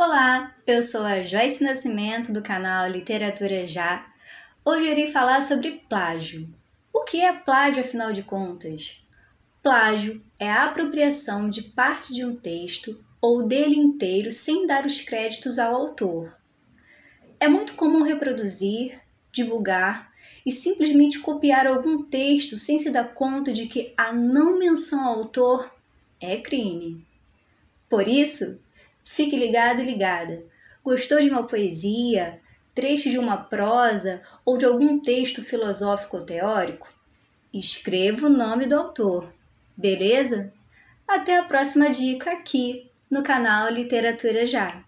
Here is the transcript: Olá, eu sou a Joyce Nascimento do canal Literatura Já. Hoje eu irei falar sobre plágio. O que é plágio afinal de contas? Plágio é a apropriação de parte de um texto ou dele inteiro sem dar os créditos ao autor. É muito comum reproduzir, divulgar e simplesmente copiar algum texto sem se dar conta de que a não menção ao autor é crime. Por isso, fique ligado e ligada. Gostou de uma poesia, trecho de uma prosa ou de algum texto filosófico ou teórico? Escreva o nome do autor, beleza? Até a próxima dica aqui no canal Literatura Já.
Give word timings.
Olá, 0.00 0.54
eu 0.64 0.80
sou 0.80 1.04
a 1.04 1.24
Joyce 1.24 1.64
Nascimento 1.64 2.32
do 2.32 2.40
canal 2.40 2.88
Literatura 2.88 3.66
Já. 3.66 4.06
Hoje 4.64 4.84
eu 4.84 4.92
irei 4.92 5.10
falar 5.10 5.42
sobre 5.42 5.82
plágio. 5.88 6.48
O 6.92 7.02
que 7.02 7.20
é 7.20 7.32
plágio 7.32 7.80
afinal 7.80 8.12
de 8.12 8.22
contas? 8.22 9.02
Plágio 9.60 10.22
é 10.38 10.48
a 10.48 10.66
apropriação 10.66 11.50
de 11.50 11.62
parte 11.62 12.14
de 12.14 12.24
um 12.24 12.36
texto 12.36 12.96
ou 13.20 13.42
dele 13.42 13.74
inteiro 13.74 14.30
sem 14.30 14.68
dar 14.68 14.86
os 14.86 15.00
créditos 15.00 15.58
ao 15.58 15.74
autor. 15.74 16.32
É 17.40 17.48
muito 17.48 17.74
comum 17.74 18.04
reproduzir, 18.04 19.00
divulgar 19.32 20.12
e 20.46 20.52
simplesmente 20.52 21.18
copiar 21.18 21.66
algum 21.66 22.04
texto 22.04 22.56
sem 22.56 22.78
se 22.78 22.92
dar 22.92 23.14
conta 23.14 23.52
de 23.52 23.66
que 23.66 23.94
a 23.96 24.12
não 24.12 24.60
menção 24.60 25.04
ao 25.04 25.18
autor 25.18 25.68
é 26.20 26.36
crime. 26.36 27.04
Por 27.90 28.06
isso, 28.06 28.60
fique 29.08 29.34
ligado 29.36 29.80
e 29.80 29.84
ligada. 29.84 30.44
Gostou 30.84 31.18
de 31.18 31.30
uma 31.30 31.46
poesia, 31.46 32.40
trecho 32.74 33.08
de 33.08 33.18
uma 33.18 33.38
prosa 33.38 34.20
ou 34.44 34.58
de 34.58 34.66
algum 34.66 35.00
texto 35.00 35.42
filosófico 35.42 36.18
ou 36.18 36.24
teórico? 36.24 36.92
Escreva 37.52 38.26
o 38.26 38.30
nome 38.30 38.66
do 38.66 38.76
autor, 38.76 39.32
beleza? 39.74 40.52
Até 41.06 41.38
a 41.38 41.42
próxima 41.42 41.88
dica 41.88 42.30
aqui 42.30 42.90
no 43.10 43.22
canal 43.22 43.70
Literatura 43.70 44.44
Já. 44.44 44.84